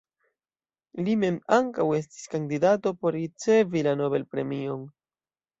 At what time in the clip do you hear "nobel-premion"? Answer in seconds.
4.01-4.85